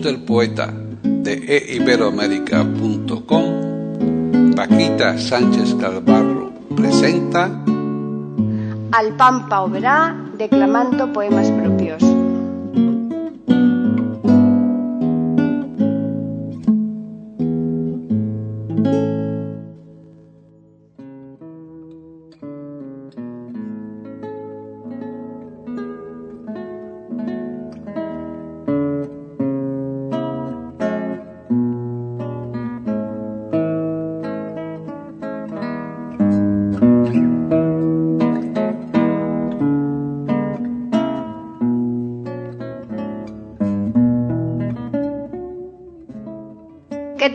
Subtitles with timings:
[0.00, 7.50] Del poeta de eiberoamérica.com, Paquita Sánchez Calvarro presenta
[8.92, 11.50] Al Pampa Oberá declamando poemas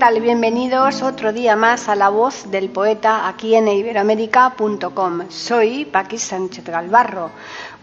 [0.08, 5.30] Bienvenidos otro día más a La Voz del Poeta aquí en iberoamérica.com.
[5.30, 7.30] Soy Paqui Sánchez Galvarro.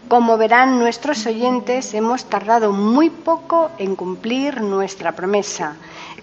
[0.07, 5.75] Como verán nuestros oyentes, hemos tardado muy poco en cumplir nuestra promesa.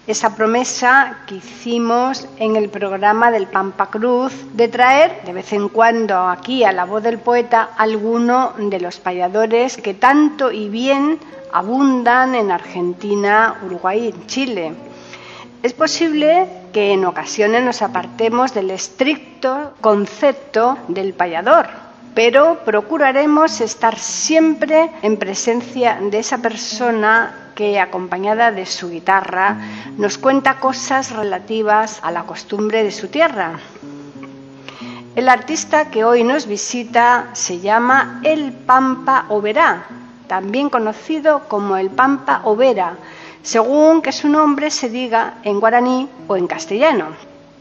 [0.05, 5.69] Esa promesa que hicimos en el programa del Pampa Cruz de traer de vez en
[5.69, 11.17] cuando aquí a La Voz del Poeta alguno de los payadores que tanto y bien
[11.53, 14.92] abundan en Argentina, Uruguay y Chile.
[15.63, 21.67] Es posible que en ocasiones nos apartemos del estricto concepto del payador,
[22.13, 29.55] pero procuraremos estar siempre en presencia de esa persona que, acompañada de su guitarra,
[29.95, 33.53] nos cuenta cosas relativas a la costumbre de su tierra.
[35.15, 39.85] El artista que hoy nos visita se llama El Pampa Oberá,
[40.27, 42.97] también conocido como El Pampa Overa,
[43.43, 47.09] según que su nombre se diga en guaraní o en castellano.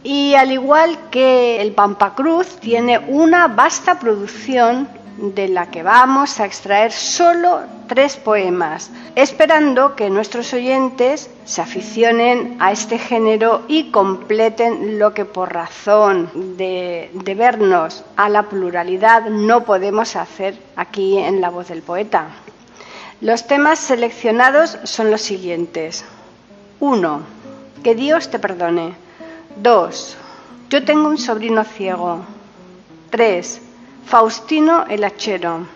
[0.05, 4.89] Y al igual que el Pampacruz, tiene una vasta producción
[5.19, 12.57] de la que vamos a extraer solo tres poemas, esperando que nuestros oyentes se aficionen
[12.61, 19.27] a este género y completen lo que por razón de, de vernos a la pluralidad
[19.27, 22.29] no podemos hacer aquí en la voz del poeta.
[23.23, 26.05] Los temas seleccionados son los siguientes.
[26.81, 27.21] 1.
[27.85, 28.97] Que Dios te perdone.
[29.55, 30.17] 2.
[30.69, 32.19] Yo tengo un sobrino ciego.
[33.11, 33.61] 3.
[34.07, 35.69] Faustino el hachero.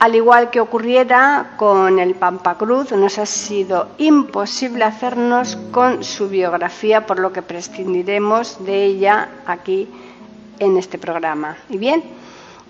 [0.00, 7.06] Al igual que ocurriera con el Pampacruz, nos ha sido imposible hacernos con su biografía,
[7.06, 9.88] por lo que prescindiremos de ella aquí
[10.58, 11.56] en este programa.
[11.68, 12.02] Y bien,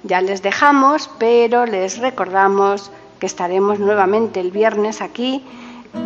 [0.02, 5.42] ya les dejamos, pero les recordamos que estaremos nuevamente el viernes aquí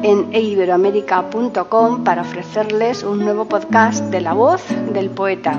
[0.03, 4.63] en iberoamérica.com para ofrecerles un nuevo podcast de la voz
[4.93, 5.59] del poeta.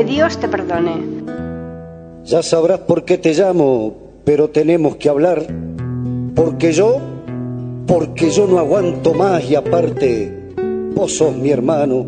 [0.00, 0.94] Que Dios te perdone.
[2.24, 3.92] Ya sabrás por qué te llamo,
[4.24, 5.44] pero tenemos que hablar.
[6.34, 6.96] Porque yo,
[7.86, 10.54] porque yo no aguanto más y aparte,
[10.94, 12.06] vos sos mi hermano.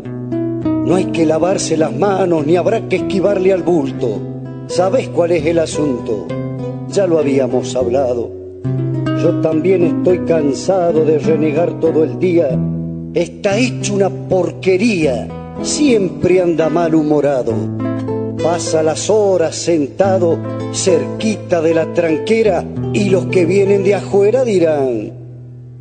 [0.63, 4.19] No hay que lavarse las manos ni habrá que esquivarle al bulto.
[4.65, 6.25] ¿Sabés cuál es el asunto?
[6.89, 8.31] Ya lo habíamos hablado.
[9.21, 12.57] Yo también estoy cansado de renegar todo el día.
[13.13, 15.42] Está hecho una porquería.
[15.63, 17.53] Siempre anda malhumorado.
[18.43, 20.37] Pasa las horas sentado
[20.73, 25.13] cerquita de la tranquera y los que vienen de afuera dirán,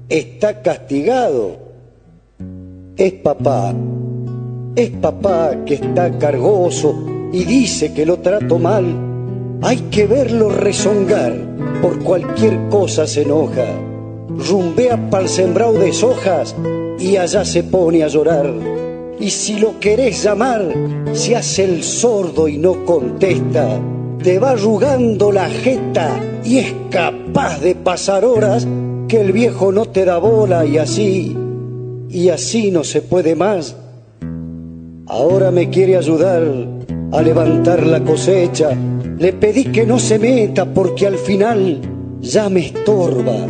[0.09, 1.57] está castigado.
[2.97, 3.75] Es papá,
[4.77, 8.85] es papá que está cargoso y dice que lo trato mal.
[9.63, 11.35] Hay que verlo rezongar,
[11.81, 13.67] por cualquier cosa se enoja.
[14.29, 16.55] Rumbea pa'l sembrado de sojas
[17.01, 18.92] y allá se pone a llorar.
[19.21, 20.73] Y si lo querés llamar,
[21.13, 23.81] se hace el sordo y no contesta.
[24.23, 26.11] Te va arrugando la jeta
[26.45, 28.67] y es capaz de pasar horas
[29.09, 31.37] que el viejo no te da bola y así,
[32.09, 33.77] y así no se puede más.
[35.07, 36.43] Ahora me quiere ayudar
[37.13, 38.71] a levantar la cosecha.
[39.19, 41.81] Le pedí que no se meta porque al final
[42.21, 43.47] ya me estorba.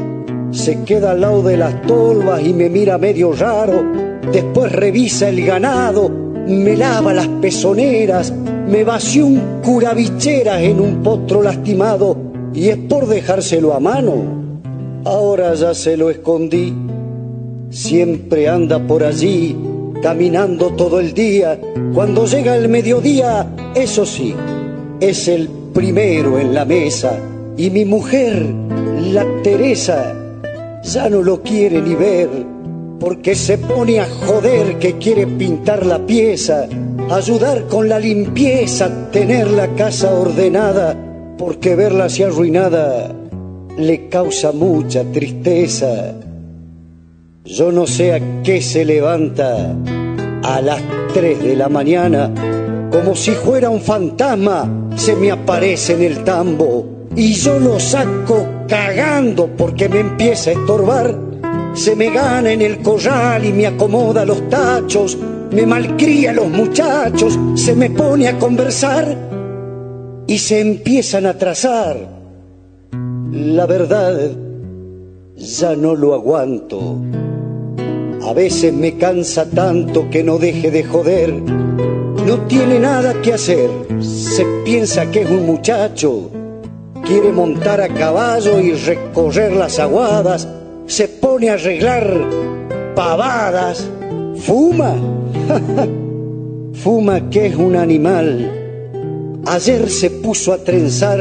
[0.51, 4.12] Se queda al lado de las tolvas y me mira medio raro.
[4.31, 6.09] Después revisa el ganado,
[6.47, 8.33] me lava las pezoneras,
[8.69, 12.17] me vació un curabicheras en un potro lastimado
[12.55, 14.15] y es por dejárselo a mano.
[15.05, 16.73] Ahora ya se lo escondí.
[17.71, 19.57] Siempre anda por allí
[20.03, 21.59] caminando todo el día.
[21.95, 24.35] Cuando llega el mediodía, eso sí,
[25.01, 27.19] es el primero en la mesa.
[27.57, 28.47] Y mi mujer,
[29.13, 30.15] la Teresa,
[30.83, 32.29] ya no lo quiere ni ver,
[33.03, 36.69] porque se pone a joder que quiere pintar la pieza,
[37.11, 40.97] ayudar con la limpieza, tener la casa ordenada,
[41.37, 43.13] porque verla así arruinada
[43.77, 46.15] le causa mucha tristeza.
[47.45, 49.75] Yo no sé a qué se levanta
[50.45, 50.81] a las
[51.13, 52.33] tres de la mañana,
[52.93, 58.47] como si fuera un fantasma, se me aparece en el tambo y yo lo saco
[58.69, 61.32] cagando porque me empieza a estorbar.
[61.75, 65.17] Se me gana en el corral y me acomoda los tachos,
[65.51, 69.17] me malcría los muchachos, se me pone a conversar
[70.27, 71.97] y se empiezan a trazar.
[73.33, 74.31] La verdad,
[75.37, 76.97] ya no lo aguanto.
[78.23, 81.33] A veces me cansa tanto que no deje de joder.
[81.33, 83.69] No tiene nada que hacer.
[84.01, 86.31] Se piensa que es un muchacho.
[87.05, 90.47] Quiere montar a caballo y recorrer las aguadas.
[91.49, 92.07] Arreglar
[92.95, 93.89] pavadas.
[94.37, 94.95] Fuma.
[96.75, 98.51] Fuma que es un animal.
[99.47, 101.21] Ayer se puso a trenzar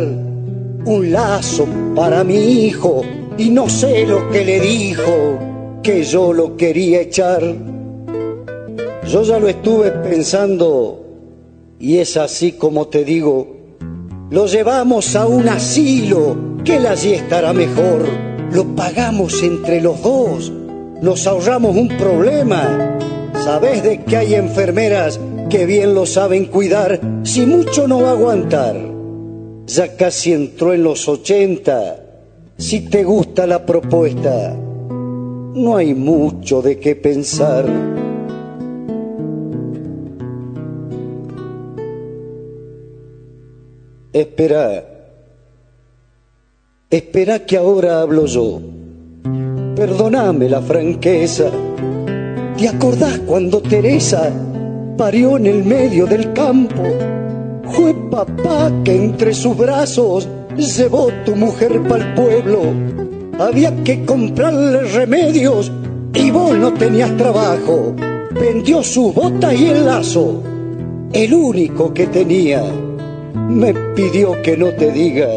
[0.86, 3.04] un lazo para mi hijo
[3.38, 5.40] y no sé lo que le dijo
[5.84, 7.42] que yo lo quería echar.
[9.08, 11.02] Yo ya lo estuve pensando
[11.80, 13.58] y es así como te digo,
[14.30, 18.06] lo llevamos a un asilo, que él allí estará mejor,
[18.76, 20.52] pagamos entre los dos,
[21.02, 22.98] nos ahorramos un problema.
[23.44, 25.20] ¿Sabes de que hay enfermeras
[25.50, 27.00] que bien lo saben cuidar?
[27.24, 28.76] Si mucho no va a aguantar.
[29.66, 31.98] Ya casi entró en los ochenta.
[32.58, 37.66] Si te gusta la propuesta, no hay mucho de qué pensar.
[44.14, 44.91] Espera,
[46.92, 48.62] espera que ahora hablo yo.
[49.76, 51.50] Perdóname la franqueza.
[52.58, 54.32] ¿Te acordás cuando Teresa
[54.98, 56.84] parió en el medio del campo?
[57.64, 62.60] Fue papá que entre sus brazos llevó tu mujer el pueblo
[63.42, 65.72] había que comprarle remedios
[66.14, 67.96] y vos no tenías trabajo.
[68.32, 70.44] Vendió su bota y el lazo,
[71.12, 72.64] el único que tenía.
[73.50, 75.28] Me pidió que no te diga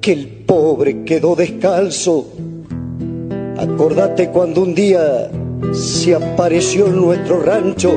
[0.00, 2.26] que el pobre quedó descalzo.
[3.58, 5.28] Acordate cuando un día
[5.72, 7.92] se apareció en nuestro rancho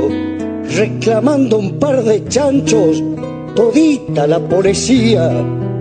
[0.76, 3.04] reclamando un par de chanchos,
[3.56, 5.32] todita la policía.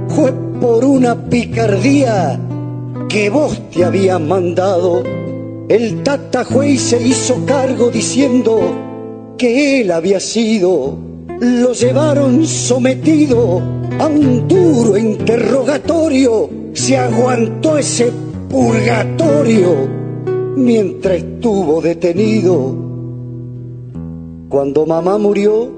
[0.09, 2.39] Fue por una picardía
[3.09, 5.03] que vos te habías mandado.
[5.71, 8.61] El Tata Juez se hizo cargo diciendo
[9.39, 10.99] que él había sido.
[11.41, 13.63] Lo llevaron sometido
[13.99, 16.66] a un duro interrogatorio.
[16.77, 18.13] Se aguantó ese
[18.51, 19.89] purgatorio
[20.57, 22.77] mientras estuvo detenido.
[24.51, 25.73] Cuando mamá murió,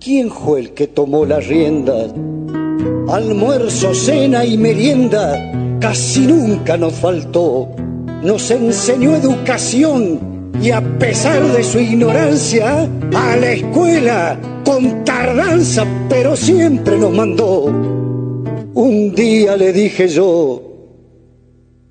[0.00, 2.14] ¿quién fue el que tomó las riendas?
[3.10, 7.68] Almuerzo, cena y merienda casi nunca nos faltó.
[8.22, 16.34] Nos enseñó educación y a pesar de su ignorancia, a la escuela con tardanza, pero
[16.36, 18.07] siempre nos mandó.
[18.80, 20.62] Un día le dije yo,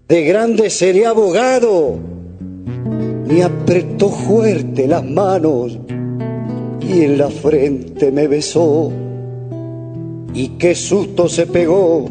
[0.08, 1.98] de grande seré abogado,
[3.28, 5.78] me apretó fuerte las manos
[6.80, 8.90] y en la frente me besó.
[10.34, 12.06] Y qué susto se pegó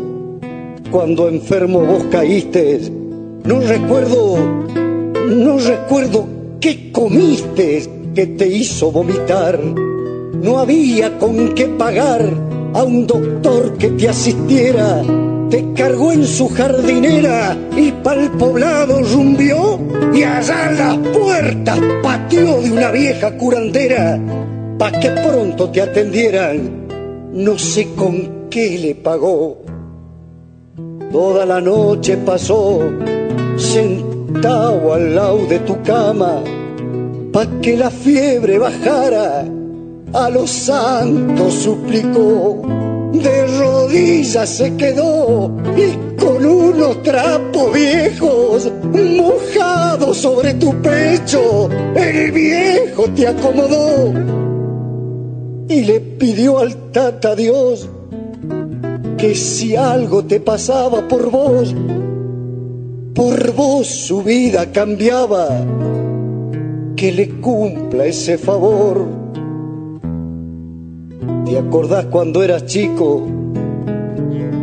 [0.91, 2.79] cuando enfermo vos caíste.
[3.45, 4.37] No recuerdo,
[5.27, 6.27] no recuerdo
[6.61, 7.83] qué comiste
[8.15, 9.59] que te hizo vomitar.
[9.59, 12.46] No había con qué pagar
[12.77, 15.03] a un doctor que te asistiera
[15.49, 19.79] te cargó en su jardinera y pa'l poblado rumbió
[20.13, 24.21] y allá las puertas pateó de una vieja curandera
[24.79, 26.87] pa' que pronto te atendieran.
[27.33, 29.63] No sé con qué le pagó.
[31.11, 32.81] Toda la noche pasó
[33.57, 36.43] sentado al lado de tu cama
[37.33, 39.56] pa' que la fiebre bajara.
[40.13, 42.63] A los santos suplicó
[43.13, 53.05] de rodillas se quedó y con unos trapos viejos mojados sobre tu pecho, el viejo
[53.15, 54.13] te acomodó
[55.69, 57.89] y le pidió al tata Dios
[59.19, 61.75] que si algo te pasaba por vos,
[63.15, 65.49] por vos su vida cambiaba,
[66.95, 69.26] que le cumpla ese favor
[71.47, 73.25] ¿Te acordás cuando eras chico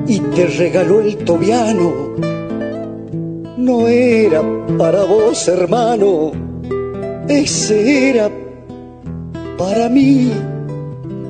[0.05, 1.93] y te regaló el tobiano?
[3.55, 4.41] No era
[4.77, 6.33] para vos, hermano,
[7.29, 8.29] ese era
[9.57, 10.29] para mí,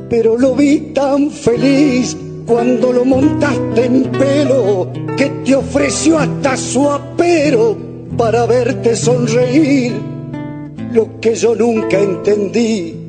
[0.09, 2.17] pero lo vi tan feliz
[2.47, 7.77] cuando lo montaste en pelo que te ofreció hasta su apero
[8.17, 9.93] para verte sonreír,
[10.91, 13.02] lo que yo nunca entendí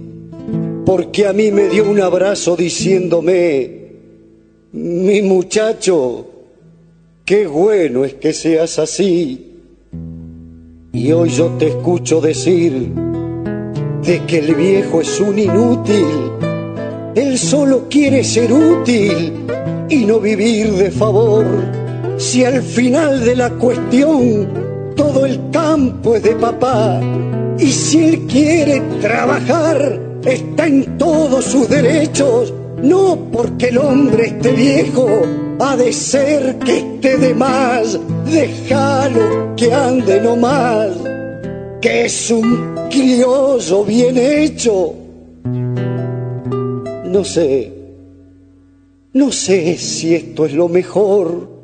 [0.85, 3.85] porque a mí me dio un abrazo diciéndome,
[4.73, 6.27] mi muchacho,
[7.25, 9.53] qué bueno es que seas así.
[10.93, 12.91] Y hoy yo te escucho decir
[14.05, 16.07] de que el viejo es un inútil,
[17.15, 19.33] él solo quiere ser útil
[19.89, 21.47] y no vivir de favor.
[22.19, 24.49] Si al final de la cuestión
[24.95, 27.01] todo el campo es de papá
[27.59, 32.53] y si él quiere trabajar, está en todos sus derechos,
[32.83, 35.07] no porque el hombre esté viejo,
[35.59, 40.91] ha de ser que esté de más, déjalo que ande nomás,
[41.81, 44.95] que es un criollo bien hecho.
[47.05, 47.73] No sé,
[49.13, 51.55] no sé si esto es lo mejor.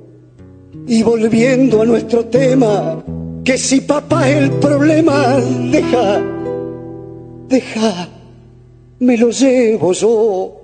[0.87, 3.03] Y volviendo a nuestro tema,
[3.45, 5.37] que si papá es el problema,
[5.71, 6.23] deja,
[7.49, 8.09] deja
[9.01, 10.57] me lo llevo yo.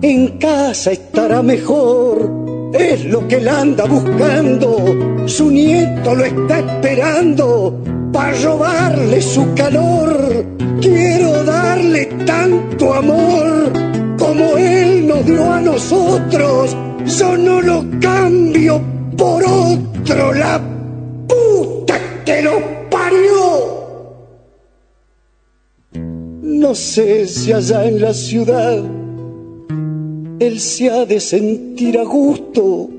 [0.00, 5.26] En casa estará mejor, es lo que él anda buscando.
[5.26, 7.80] Su nieto lo está esperando
[8.12, 10.44] para robarle su calor.
[10.80, 13.72] Quiero darle tanto amor
[14.18, 16.76] como él nos dio a nosotros.
[17.18, 18.80] Yo no lo cambio
[19.16, 20.60] por otro, la
[21.26, 22.52] puta que lo
[22.88, 23.73] parió.
[26.74, 28.82] No sé si allá en la ciudad
[30.40, 32.90] él se ha de sentir a gusto,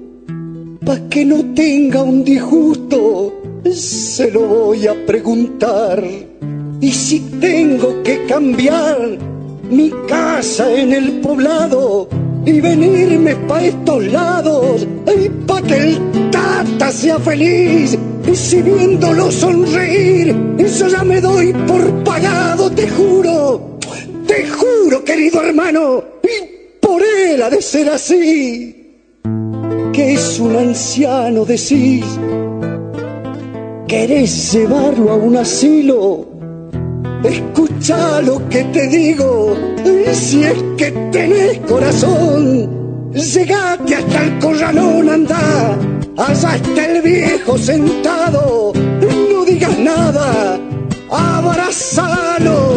[0.85, 3.33] pa' que no tenga un disgusto,
[3.69, 6.01] se lo voy a preguntar.
[6.79, 9.17] Y si tengo que cambiar
[9.69, 12.07] mi casa en el poblado
[12.45, 14.87] y venirme pa' estos lados,
[15.21, 21.53] y pa' que el tata sea feliz y si viéndolo sonreír, eso ya me doy
[21.67, 23.77] por pagado, te juro,
[24.25, 28.99] te juro, querido hermano, y por él ha de ser así,
[29.93, 32.05] que es un anciano, decís,
[33.87, 36.27] querés llevarlo a un asilo,
[37.23, 39.55] escucha lo que te digo,
[39.85, 47.57] y si es que tenés corazón, llegate hasta el corralón, anda allá está el viejo
[47.57, 50.59] sentado, no digas nada,
[51.09, 52.75] abrazalo,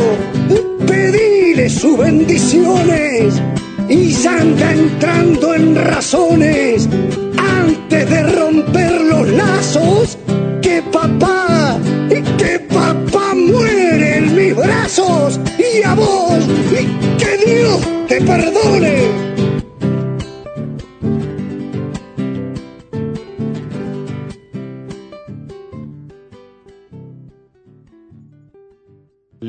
[0.87, 3.41] pedile sus bendiciones
[3.89, 6.89] y ya anda entrando en razones
[7.37, 10.19] antes de romper los lazos
[10.61, 11.79] que papá,
[12.09, 16.45] que papá muere en mis brazos y a vos,
[17.19, 19.28] que Dios te perdone.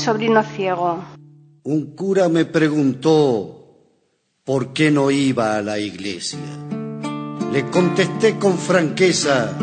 [0.00, 1.04] sobrino ciego.
[1.62, 3.60] Un cura me preguntó
[4.44, 6.40] por qué no iba a la iglesia.
[7.52, 9.56] Le contesté con franqueza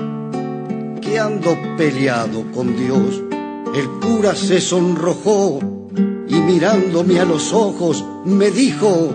[1.01, 3.23] que ando peleado con Dios.
[3.73, 5.59] El cura se sonrojó
[6.27, 9.09] y mirándome a los ojos me dijo,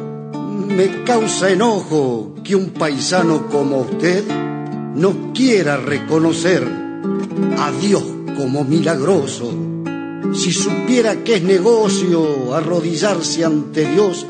[0.66, 4.24] me causa enojo que un paisano como usted
[4.94, 6.66] no quiera reconocer
[7.58, 8.04] a Dios
[8.36, 9.71] como milagroso.
[10.34, 14.26] Si supiera que es negocio arrodillarse ante Dios,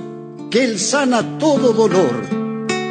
[0.50, 2.42] que Él sana todo dolor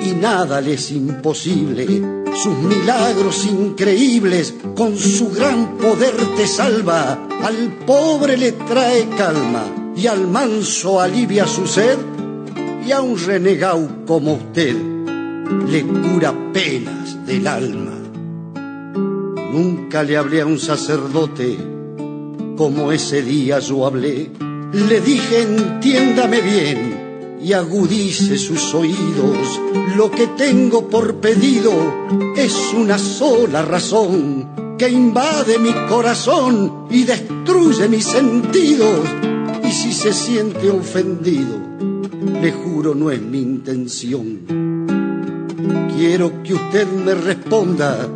[0.04, 1.86] y nada le es imposible.
[2.34, 10.08] Sus milagros increíbles con su gran poder te salva, al pobre le trae calma y
[10.08, 11.98] al manso alivia su sed
[12.88, 14.76] y a un renegado como usted
[15.68, 17.98] le cura penas del alma.
[19.52, 21.81] Nunca le hablé a un sacerdote
[22.62, 24.30] como ese día yo hablé.
[24.72, 29.60] Le dije entiéndame bien y agudice sus oídos.
[29.98, 31.72] Lo que tengo por pedido
[32.38, 39.10] es una sola razón que invade mi corazón y destruye mis sentidos.
[39.64, 41.60] Y si se siente ofendido,
[42.44, 44.86] le juro no es mi intención.
[45.98, 48.08] Quiero que usted me responda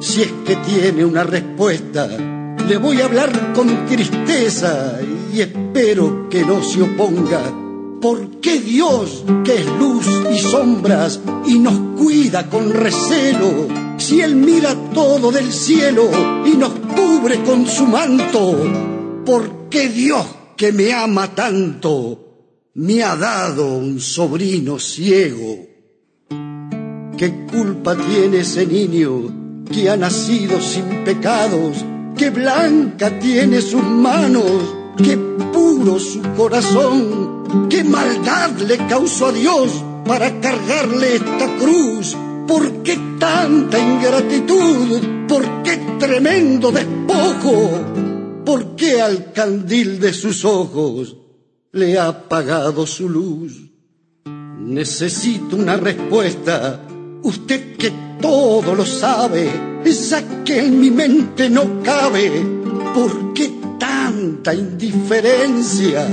[0.00, 2.41] si es que tiene una respuesta.
[2.68, 4.98] Le voy a hablar con tristeza
[5.32, 7.42] y espero que no se oponga.
[8.00, 14.36] ¿Por qué Dios, que es luz y sombras y nos cuida con recelo, si Él
[14.36, 16.08] mira todo del cielo
[16.46, 18.56] y nos cubre con su manto?
[19.24, 25.66] ¿Por qué Dios, que me ama tanto, me ha dado un sobrino ciego?
[27.16, 31.84] ¿Qué culpa tiene ese niño que ha nacido sin pecados?
[32.16, 34.74] ¿Qué blanca tiene sus manos?
[34.96, 35.16] ¿Qué
[35.52, 37.68] puro su corazón?
[37.68, 42.16] ¿Qué maldad le causó a Dios para cargarle esta cruz?
[42.46, 45.26] ¿Por qué tanta ingratitud?
[45.28, 47.70] ¿Por qué tremendo despojo?
[48.44, 51.16] ¿Por qué al candil de sus ojos
[51.72, 53.60] le ha apagado su luz?
[54.58, 56.80] Necesito una respuesta
[57.24, 57.92] Usted que
[58.22, 59.50] todo lo sabe,
[59.84, 62.30] esa que en mi mente no cabe.
[62.94, 66.08] ¿Por qué tanta indiferencia?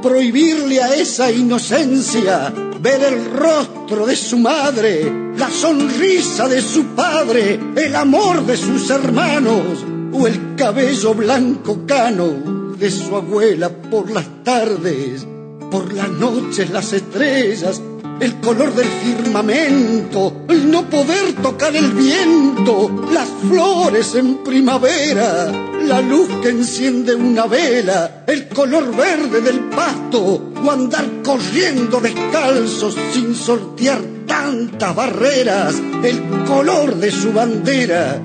[0.00, 7.58] Prohibirle a esa inocencia ver el rostro de su madre, la sonrisa de su padre,
[7.76, 14.44] el amor de sus hermanos o el cabello blanco cano de su abuela por las
[14.44, 15.26] tardes,
[15.70, 17.82] por las noches las estrellas
[18.20, 25.52] el color del firmamento, el no poder tocar el viento, las flores en primavera,
[25.86, 32.96] la luz que enciende una vela, el color verde del pasto, o andar corriendo descalzos
[33.12, 38.20] sin sortear tantas barreras, el color de su bandera,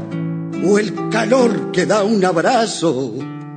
[0.66, 3.14] o el calor que da un abrazo,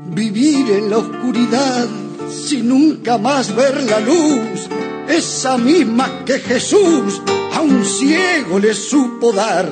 [0.07, 1.87] vivir en la oscuridad
[2.31, 4.69] sin nunca más ver la luz
[5.09, 7.21] esa misma que Jesús
[7.55, 9.69] a un ciego le supo dar,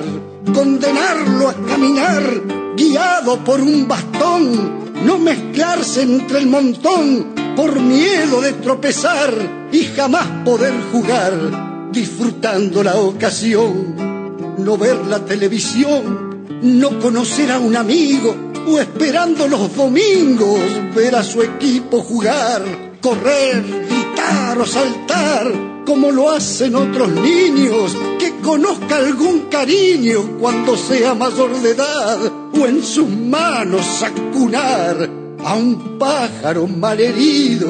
[0.53, 2.23] condenarlo a caminar
[2.75, 10.27] guiado por un bastón, no mezclarse entre el montón por miedo de tropezar y jamás
[10.43, 18.35] poder jugar, disfrutando la ocasión, no ver la televisión, no conocer a un amigo
[18.67, 20.59] o esperando los domingos
[20.95, 22.63] ver a su equipo jugar,
[23.01, 23.63] correr,
[24.57, 25.51] o saltar
[25.85, 32.19] como lo hacen otros niños, que conozca algún cariño cuando sea mayor de edad,
[32.53, 35.09] o en sus manos acunar
[35.43, 37.67] a un pájaro malherido.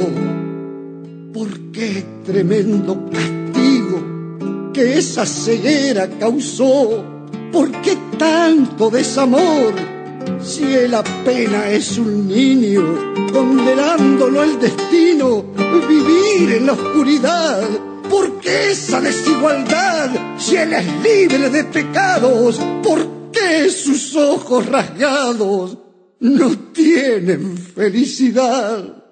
[1.33, 7.03] ¿Por qué tremendo castigo que esa ceguera causó?
[7.51, 9.94] ¿Por qué tanto desamor?
[10.41, 15.55] Si él apenas es un niño, condenándolo el destino,
[15.87, 17.67] vivir en la oscuridad.
[18.09, 20.37] ¿Por qué esa desigualdad?
[20.37, 25.77] Si él es libre de pecados, ¿por qué sus ojos rasgados
[26.19, 29.03] no tienen felicidad?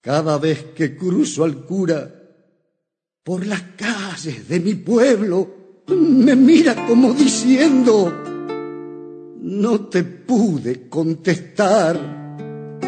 [0.00, 2.10] Cada vez que cruzo al cura
[3.22, 8.29] por las calles de mi pueblo, me mira como diciendo,
[9.50, 11.98] no te pude contestar.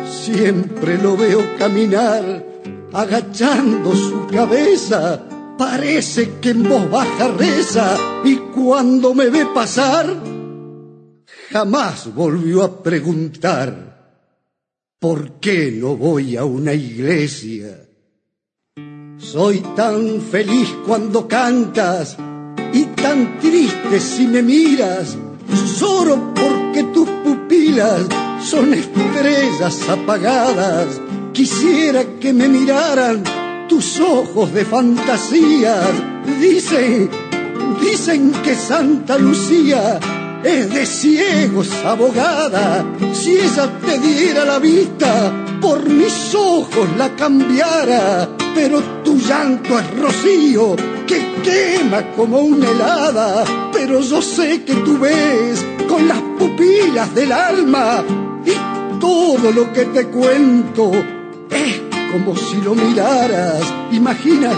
[0.04, 2.44] Siempre lo veo caminar,
[2.92, 10.06] agachando su cabeza parece que en voz baja reza y cuando me ve pasar,
[11.50, 13.92] jamás volvió a preguntar
[15.02, 17.88] ¿Por qué no voy a una iglesia?
[19.18, 22.16] Soy tan feliz cuando cantas
[22.72, 25.18] y tan triste si me miras,
[25.56, 28.02] solo porque tus pupilas
[28.44, 31.00] son estrellas apagadas.
[31.32, 33.22] Quisiera que me miraran
[33.68, 35.90] tus ojos de fantasías.
[36.40, 37.10] Dicen,
[37.80, 39.98] dicen que Santa Lucía
[40.44, 42.84] es de ciegos abogada.
[43.12, 48.28] Si ella te diera la vista, por mis ojos la cambiara.
[48.54, 51.20] Pero tu llanto es rocío que
[52.16, 53.44] como una helada.
[53.72, 58.02] Pero yo sé que tú ves con las pupilas del alma
[58.44, 60.90] y todo lo que te cuento
[61.50, 61.80] es
[62.12, 63.62] como si lo miraras.
[63.92, 64.50] Imagina,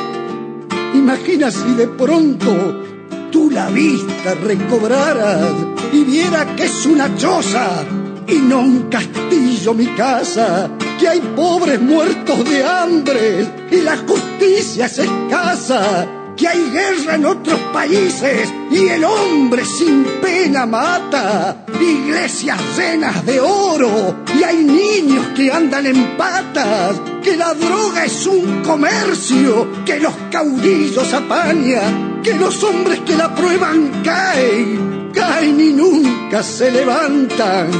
[0.94, 2.82] imagina si de pronto
[3.32, 5.52] tú la vista recobraras
[5.92, 7.84] y viera que es una choza
[8.28, 14.86] y no un castillo mi casa, que hay pobres muertos de hambre y la justicia
[14.86, 22.60] es escasa, que hay guerra en otros países y el hombre sin pena mata, iglesias
[22.76, 28.62] llenas de oro y hay niños que andan en patas, que la droga es un
[28.62, 36.42] comercio que los caudillos apañan, que los hombres que la prueban caen, caen y nunca
[36.42, 37.70] se levantan,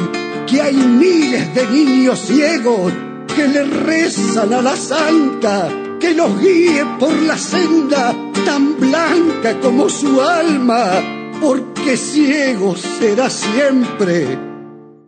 [0.46, 2.92] que hay miles de niños ciegos
[3.34, 5.68] que le rezan a la santa,
[6.04, 8.14] que los guíe por la senda
[8.44, 11.00] tan blanca como su alma,
[11.40, 14.38] porque ciego será siempre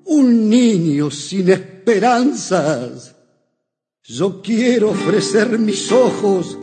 [0.07, 3.15] un niño sin esperanzas.
[4.05, 6.57] Yo quiero ofrecer mis ojos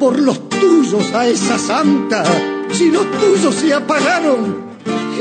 [0.00, 2.24] por los tuyos a esa santa,
[2.72, 4.56] si los tuyos se apagaron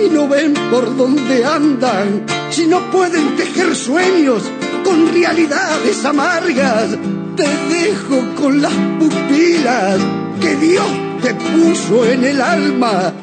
[0.04, 4.42] y no ven por dónde andan, si no pueden tejer sueños
[4.84, 6.98] con realidades amargas,
[7.38, 10.00] te dejo con las pupilas
[10.42, 10.88] que Dios
[11.22, 13.14] te puso en el alma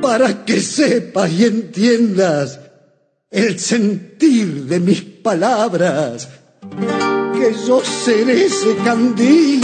[0.00, 2.60] para que sepas y entiendas
[3.30, 6.28] el sentir de mis palabras,
[7.34, 9.60] que yo seré ese candil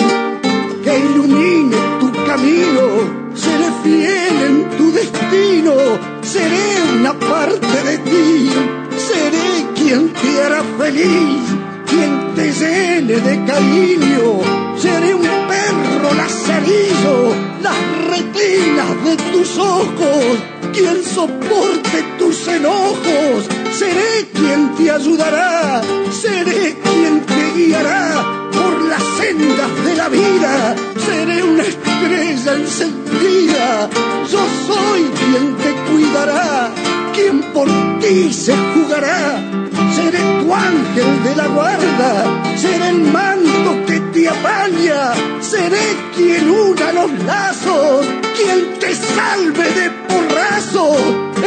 [0.84, 5.72] que ilumine tu camino, seré fiel en tu destino,
[6.20, 8.50] seré una parte de ti,
[8.98, 10.34] seré quien te
[10.78, 11.42] feliz,
[11.86, 14.40] quien te llene de cariño,
[14.76, 17.76] seré un perro lazarillo, las
[18.08, 20.38] retinas de tus ojos,
[20.72, 29.84] quien soporte tus enojos, seré quien te ayudará, seré quien te guiará por las sendas
[29.84, 33.90] de la vida, seré una estrella encendida,
[34.30, 36.72] yo soy quien te cuidará,
[37.14, 37.68] quien por
[38.00, 39.63] ti se jugará,
[39.94, 46.92] seré tu ángel de la guarda, seré el manto que te apaña, seré quien una
[46.92, 50.87] los lazos, quien te salve de porrazo,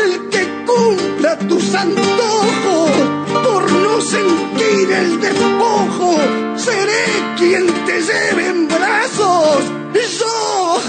[0.04, 2.92] el que cumpla tus antojos,
[3.46, 6.18] por no sentir el despojo,
[6.56, 7.06] seré
[7.38, 9.60] quien te lleve en brazos,
[9.94, 10.82] yo,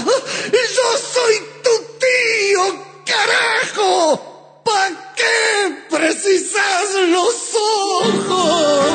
[0.75, 2.61] yo soy tu tío,
[3.05, 4.28] carajo.
[6.19, 8.88] ¿Para qué precisas los ojos?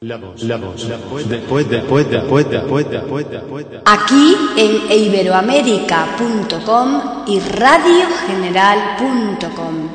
[0.00, 3.66] La voz, la voz, la voz, después, después, después, después, después, después.
[3.84, 9.88] Aquí en iberoamérica.com y radiogeneral.com.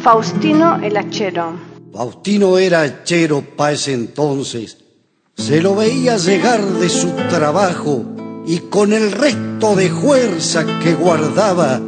[0.00, 1.71] Faustino el Hachero.
[1.92, 4.78] Faustino era hachero pa' ese entonces.
[5.36, 8.02] Se lo veía llegar de su trabajo
[8.46, 11.80] y con el resto de fuerza que guardaba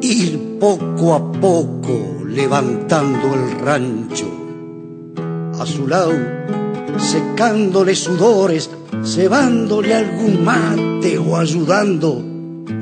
[0.00, 4.26] ir poco a poco levantando el rancho.
[5.60, 6.14] A su lado,
[6.98, 8.70] secándole sudores,
[9.04, 12.24] cebándole algún mate o ayudando,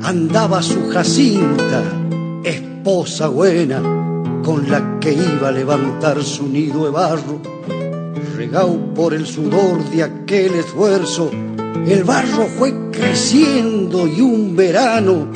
[0.03, 1.83] andaba su Jacinta,
[2.45, 4.01] esposa buena,
[4.43, 7.41] con la que iba a levantar su nido de barro.
[8.35, 11.29] Regado por el sudor de aquel esfuerzo,
[11.87, 15.27] el barro fue creciendo y un verano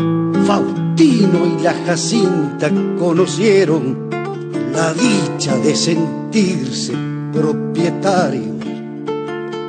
[0.46, 4.10] Faustino y la Jacinta conocieron
[4.74, 6.94] la dicha de sentirse
[7.34, 8.56] propietarios.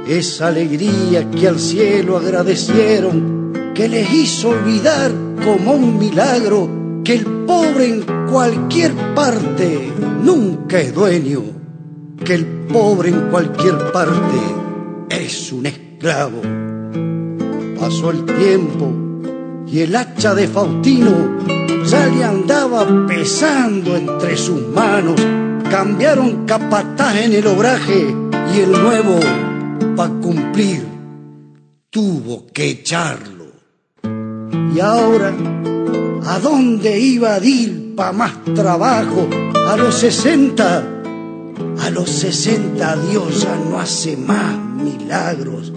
[0.07, 5.13] Esa alegría que al cielo agradecieron, que les hizo olvidar
[5.45, 6.69] como un milagro
[7.05, 8.86] que el pobre en cualquier
[9.17, 11.43] parte nunca es dueño,
[12.23, 14.39] que el pobre en cualquier parte
[15.09, 16.43] es un esclavo.
[17.81, 18.93] Pasó el tiempo
[19.67, 21.39] y el hacha de Faustino
[21.87, 25.19] ya le andaba pesando entre sus manos.
[25.71, 28.15] Cambiaron capataz en el obraje
[28.55, 29.19] y el nuevo,
[29.97, 30.87] para cumplir,
[31.89, 33.47] tuvo que echarlo.
[34.75, 35.33] Y ahora,
[36.27, 37.41] ¿a dónde iba a
[37.97, 39.29] para más trabajo?
[39.69, 40.85] A los sesenta,
[41.81, 45.73] a los sesenta Dios ya no hace más milagros.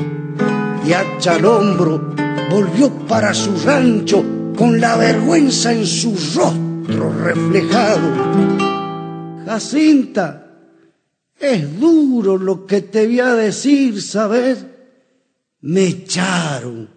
[0.86, 2.14] Y hacha al hombro,
[2.52, 4.24] volvió para su rancho
[4.58, 9.46] con la vergüenza en su rostro reflejado.
[9.46, 10.46] Jacinta,
[11.40, 14.66] es duro lo que te voy a decir, ¿sabes?
[15.62, 16.90] Me echaron.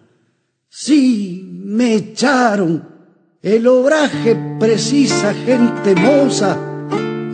[0.69, 2.92] Sí, me echaron.
[3.43, 6.57] El obraje precisa gente moza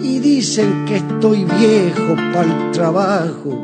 [0.02, 3.64] y dicen que estoy viejo para el trabajo.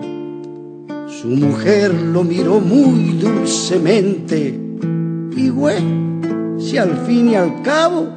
[1.08, 4.60] Su mujer lo miró muy dulcemente
[5.36, 5.84] y güey,
[6.60, 8.10] si al fin y al cabo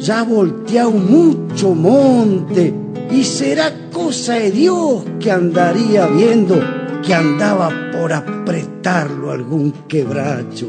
[0.00, 2.74] ya volteado mucho monte
[3.12, 6.58] y será cosa de Dios que andaría viendo
[7.06, 10.66] que andaba por apretarlo algún quebracho.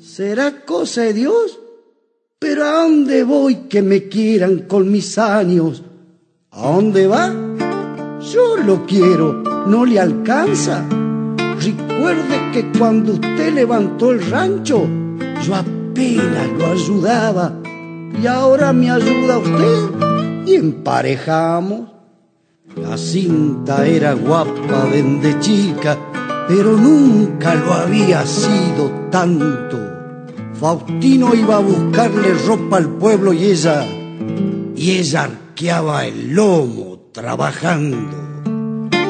[0.00, 1.61] ¿Será cosa de Dios?
[2.42, 5.84] Pero ¿a dónde voy que me quieran con mis años?
[6.50, 7.32] ¿A dónde va?
[8.32, 10.84] Yo lo quiero, ¿no le alcanza?
[10.88, 14.88] Recuerde que cuando usted levantó el rancho,
[15.40, 17.60] yo apenas lo ayudaba
[18.20, 21.90] y ahora me ayuda usted y emparejamos.
[22.74, 25.96] La cinta era guapa desde chica,
[26.48, 29.91] pero nunca lo había sido tanto.
[30.62, 33.84] Faustino iba a buscarle ropa al pueblo y ella,
[34.76, 38.06] y ella arqueaba el lomo trabajando.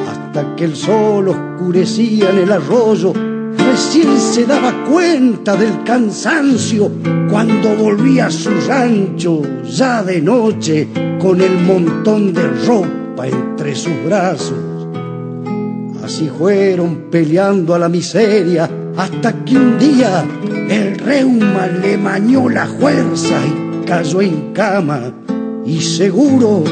[0.09, 3.13] Hasta que el sol oscurecía en el arroyo,
[3.55, 6.89] recién se daba cuenta del cansancio
[7.29, 10.87] cuando volvía a su rancho ya de noche
[11.21, 14.57] con el montón de ropa entre sus brazos.
[16.03, 20.25] Así fueron peleando a la miseria hasta que un día
[20.73, 25.13] el reuma le mañó la fuerza y cayó en cama
[25.65, 26.63] y seguro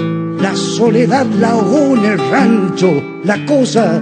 [0.42, 2.92] la soledad la ahogó en el rancho,
[3.24, 4.02] la cosa,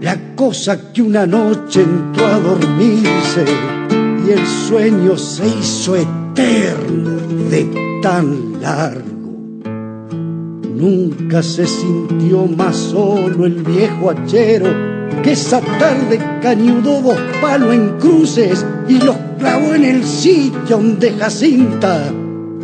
[0.00, 3.44] la cosa que una noche entró a dormirse
[4.26, 7.16] y el sueño se hizo eterno
[7.48, 9.04] de tan largo.
[10.74, 17.98] Nunca se sintió más solo el viejo hachero que esa tarde cañudó dos palos en
[17.98, 22.12] cruces y los clavó en el sitio donde Jacinta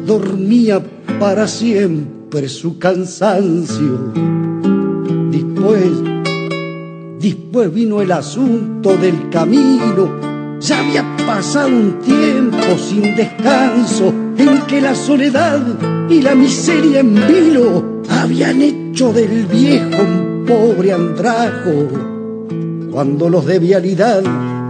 [0.07, 0.83] dormía
[1.19, 4.12] para siempre su cansancio.
[5.31, 5.91] Después,
[7.21, 10.59] después vino el asunto del camino.
[10.61, 15.61] Ya había pasado un tiempo sin descanso en que la soledad
[16.09, 22.12] y la miseria en vilo habían hecho del viejo un pobre andrajo.
[22.92, 24.22] Cuando los de vialidad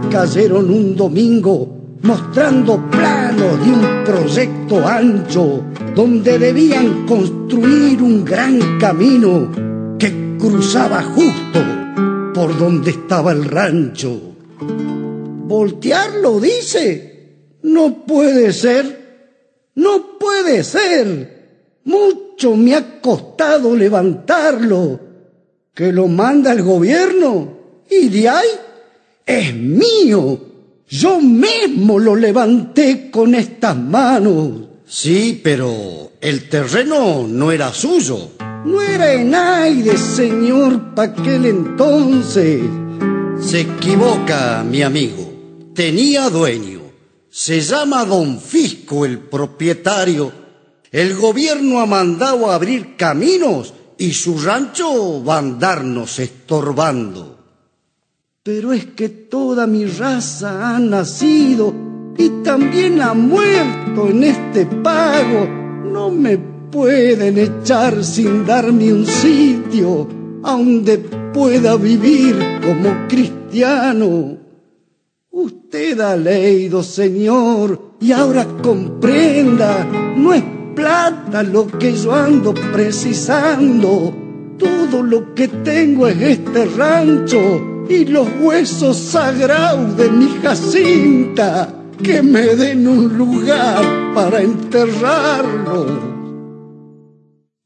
[0.09, 5.61] cayeron un domingo mostrando planos de un proyecto ancho
[5.93, 9.51] donde debían construir un gran camino
[9.99, 11.59] que cruzaba justo
[12.33, 14.17] por donde estaba el rancho.
[15.45, 17.57] ¿Voltearlo dice?
[17.63, 21.81] No puede ser, no puede ser.
[21.83, 24.97] Mucho me ha costado levantarlo.
[25.73, 27.62] Que lo manda el gobierno
[28.01, 28.47] y de ahí
[29.25, 30.39] es mío.
[30.89, 34.51] Yo mismo lo levanté con estas manos.
[34.85, 38.31] Sí, pero el terreno no era suyo.
[38.65, 42.61] No era de nadie, señor, pa' aquel entonces.
[43.41, 45.33] Se equivoca, mi amigo.
[45.73, 46.81] Tenía dueño.
[47.29, 50.31] Se llama Don Fisco el propietario.
[50.91, 57.32] El gobierno ha mandado a abrir caminos y su rancho va a andarnos estorbando.
[58.45, 61.73] Pero es que toda mi raza ha nacido
[62.17, 65.47] y también ha muerto en este pago.
[65.85, 70.09] No me pueden echar sin darme un sitio
[70.43, 70.97] a donde
[71.33, 74.39] pueda vivir como cristiano.
[75.31, 80.43] Usted ha leído, Señor, y ahora comprenda, no es
[80.75, 84.13] plata lo que yo ando precisando.
[84.59, 91.73] Todo lo que tengo es este rancho y los huesos sagrados de mi Jacinta.
[92.01, 96.13] Que me den un lugar para enterrarlo.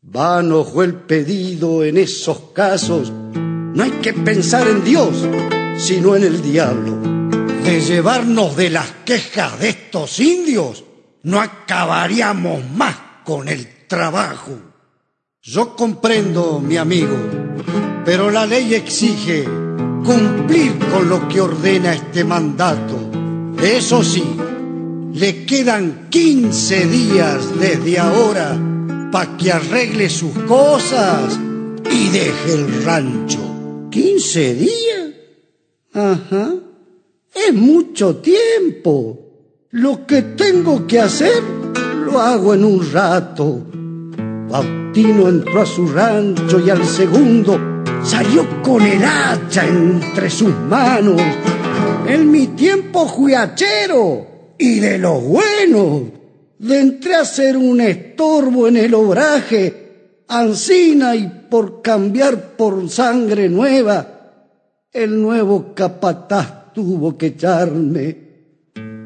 [0.02, 3.12] Vano fue el pedido en esos casos.
[3.34, 5.28] No hay que pensar en Dios,
[5.78, 6.98] sino en el diablo.
[7.64, 10.84] De llevarnos de las quejas de estos indios,
[11.24, 14.52] no acabaríamos más con el trabajo.
[15.42, 17.16] Yo comprendo, mi amigo,
[18.06, 19.67] pero la ley exige
[20.08, 22.98] cumplir con lo que ordena este mandato.
[23.62, 24.24] Eso sí,
[25.14, 28.58] le quedan 15 días desde ahora
[29.12, 31.38] para que arregle sus cosas
[31.92, 33.40] y deje el rancho.
[33.92, 35.10] ¿15 días?
[35.94, 36.54] Ajá.
[37.34, 39.20] Es mucho tiempo.
[39.72, 41.44] Lo que tengo que hacer
[42.06, 43.62] lo hago en un rato.
[44.50, 47.77] Bautino entró a su rancho y al segundo
[48.08, 51.22] salió con el hacha entre sus manos.
[52.08, 56.04] En mi tiempo juiachero y de los buenos,
[56.58, 63.50] de entré a ser un estorbo en el obraje, ansina y por cambiar por sangre
[63.50, 64.08] nueva,
[64.94, 68.28] el nuevo capataz tuvo que echarme.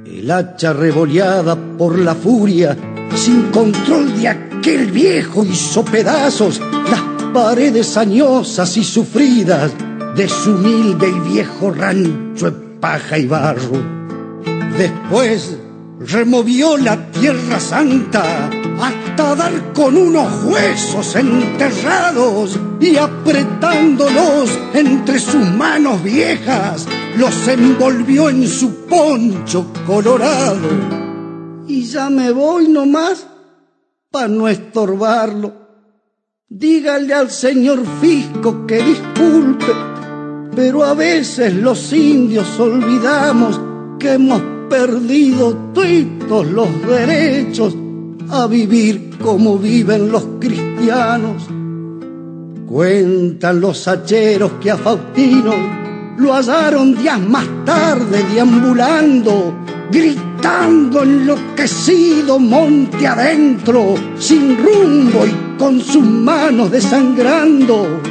[0.06, 2.78] El hacha revoleada por la furia,
[3.16, 6.62] sin control de aquel viejo hizo pedazos
[7.34, 9.72] paredes añosas y sufridas
[10.16, 14.02] de su humilde y viejo rancho de paja y barro.
[14.78, 15.58] Después
[16.00, 18.50] removió la tierra santa
[18.82, 28.48] hasta dar con unos huesos enterrados y apretándolos entre sus manos viejas, los envolvió en
[28.48, 30.68] su poncho colorado.
[31.68, 33.28] Y ya me voy nomás
[34.10, 35.61] para no estorbarlo.
[36.54, 39.72] Dígale al señor Fisco que disculpe,
[40.54, 43.58] pero a veces los indios olvidamos
[43.98, 47.74] que hemos perdido todos los derechos
[48.30, 51.44] a vivir como viven los cristianos.
[52.68, 55.54] Cuentan los hacheros que a Faustino
[56.18, 59.56] lo hallaron días más tarde deambulando,
[59.90, 68.02] gritando enloquecido monte adentro, sin rumbo y con sus manos desangrando.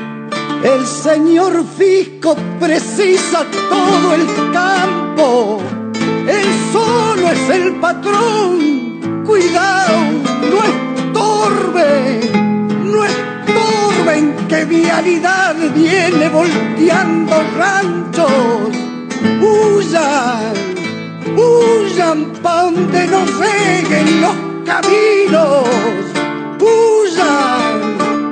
[0.62, 5.58] El señor Fisco precisa todo el campo,
[6.28, 9.24] él solo es el patrón.
[9.26, 9.98] Cuidado,
[10.52, 12.20] no estorbe,
[12.84, 18.76] no estorben que vialidad viene volteando ranchos.
[19.42, 20.52] Huyan,
[21.36, 26.09] huyan pa' donde nos reguen los caminos.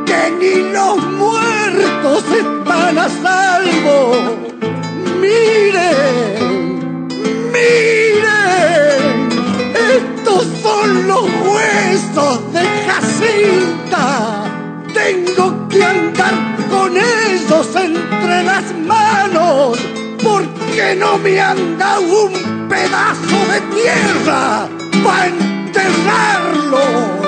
[0.06, 4.14] Que ni los muertos están a salvo.
[5.20, 7.08] Miren,
[7.52, 9.28] miren,
[9.96, 14.44] estos son los huesos de Jacinta.
[14.94, 16.34] Tengo que andar
[16.70, 19.78] con ellos entre las manos,
[20.22, 24.68] porque no me han dado un pedazo de tierra
[25.04, 27.27] para enterrarlo.